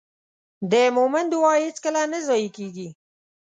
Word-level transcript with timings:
د 0.71 0.73
مؤمن 0.95 1.25
دعا 1.33 1.53
هېڅکله 1.65 2.01
نه 2.13 2.19
ضایع 2.27 2.49
کېږي. 2.57 2.87